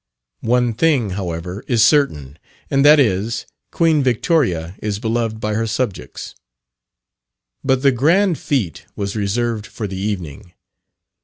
One 0.47 0.73
thing, 0.73 1.11
however, 1.11 1.63
is 1.67 1.85
certain, 1.85 2.39
and 2.71 2.83
that 2.83 2.99
is 2.99 3.45
Queen 3.69 4.01
Victoria 4.01 4.75
is 4.81 4.97
beloved 4.97 5.39
by 5.39 5.53
her 5.53 5.67
subjects. 5.67 6.33
But 7.63 7.83
the 7.83 7.91
grand 7.91 8.39
fete 8.39 8.87
was 8.95 9.15
reserved 9.15 9.67
for 9.67 9.85
the 9.85 9.97
evening. 9.99 10.53